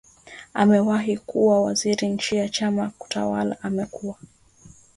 [0.53, 4.15] na amewahi kuwa waziri chini ya chama tawala na amekuwa